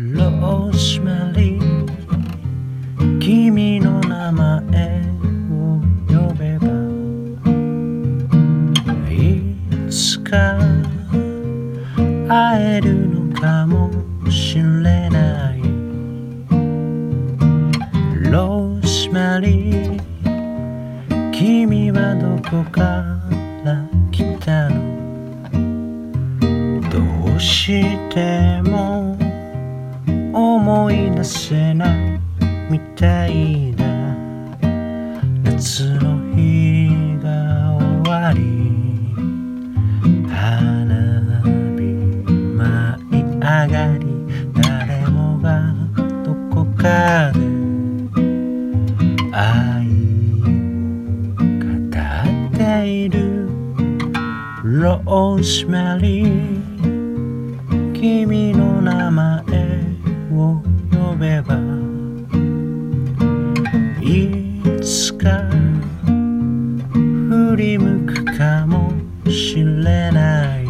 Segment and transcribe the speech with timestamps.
[0.00, 5.02] ローズマリー君の名前
[5.50, 6.68] を呼べば
[9.10, 9.42] い
[9.90, 10.56] つか
[12.28, 13.90] 会えるのかも
[14.30, 14.62] しれ
[15.10, 15.62] ない。
[18.30, 20.00] ローズマリー
[21.32, 22.80] 君はどこか
[23.64, 24.78] ら来たの？
[26.88, 27.00] ど
[27.34, 29.18] うしても
[30.38, 32.20] 思い出せない
[32.70, 33.84] みたいだ。
[35.42, 38.38] 夏の日が終わり。
[40.28, 41.42] 花
[41.74, 41.82] 火
[42.54, 42.60] 舞
[43.10, 43.66] い上が
[43.98, 44.06] り。
[44.54, 45.74] 誰もが
[46.24, 47.40] どこかで。
[49.32, 49.88] 愛
[50.30, 50.46] を
[51.34, 51.66] 語
[52.48, 53.48] っている。
[54.62, 56.58] ローズマリー。
[57.92, 59.37] 君の名前
[67.58, 68.92] り向くかも
[69.28, 69.64] しれ
[70.12, 70.64] ない。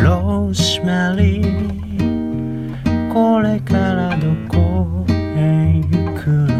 [0.00, 6.54] ローズマリーこれからどこへ行くの？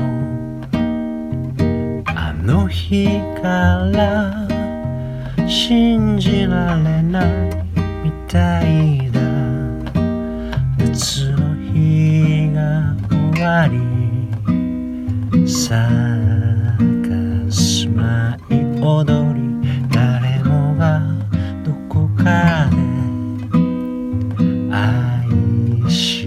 [2.16, 3.06] あの日
[3.40, 3.48] か
[3.92, 4.48] ら
[5.48, 7.27] 信じられない
[8.02, 9.20] みたいだ。
[10.78, 13.78] 夏の日が終わり。
[15.46, 16.22] サーカス舞い
[18.84, 19.41] 踊り
[19.91, 21.00] 誰もが
[21.64, 22.77] どこかで
[24.74, 26.27] 愛し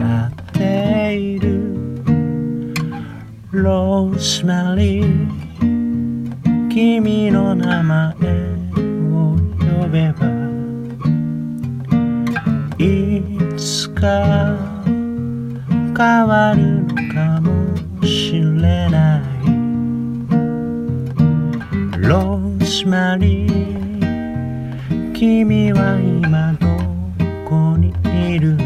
[0.00, 1.46] 合っている。
[3.52, 8.12] ローズマリー君の名前
[9.12, 10.26] を呼べば
[12.76, 13.22] い
[13.56, 14.56] つか
[15.96, 17.57] 変わるのかも。
[22.78, 23.44] 始まり。
[25.12, 26.68] 君は今ど
[27.44, 28.64] こにいるの？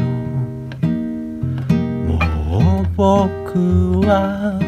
[2.19, 4.61] もう僕は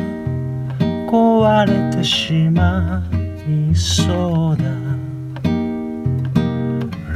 [1.10, 3.02] 壊れてしま
[3.46, 4.64] いそうだ。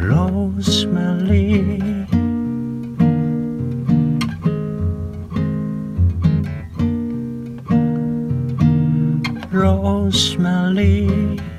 [0.06, 2.08] ローズマリー。
[9.50, 11.57] ローズマリー。